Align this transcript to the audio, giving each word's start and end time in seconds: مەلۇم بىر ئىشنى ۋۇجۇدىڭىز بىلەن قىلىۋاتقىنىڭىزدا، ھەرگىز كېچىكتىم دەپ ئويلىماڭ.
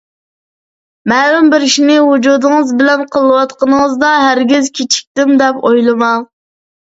مەلۇم 1.11 1.51
بىر 1.53 1.65
ئىشنى 1.67 1.97
ۋۇجۇدىڭىز 2.05 2.71
بىلەن 2.79 3.03
قىلىۋاتقىنىڭىزدا، 3.17 4.11
ھەرگىز 4.23 4.71
كېچىكتىم 4.81 5.35
دەپ 5.45 5.63
ئويلىماڭ. 5.71 6.27